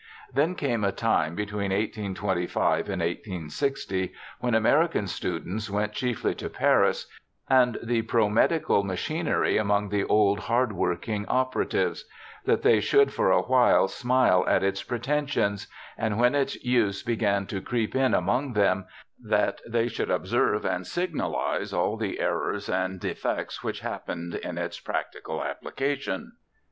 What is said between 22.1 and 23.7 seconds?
errors and defects